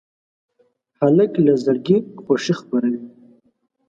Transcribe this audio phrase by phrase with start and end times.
[0.99, 3.01] هلک له زړګي خوښي خپروي.